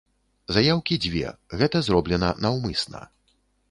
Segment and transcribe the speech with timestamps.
[0.57, 1.23] Заяўкі дзве,
[1.61, 3.09] гэта зроблена наўмысна.